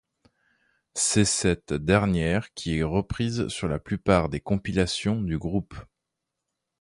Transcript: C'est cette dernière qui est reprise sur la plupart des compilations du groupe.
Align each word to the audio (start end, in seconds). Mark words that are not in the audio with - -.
C'est 0.95 1.25
cette 1.25 1.73
dernière 1.73 2.51
qui 2.55 2.79
est 2.79 2.81
reprise 2.81 3.47
sur 3.49 3.67
la 3.67 3.77
plupart 3.77 4.29
des 4.29 4.39
compilations 4.39 5.21
du 5.21 5.37
groupe. 5.37 5.75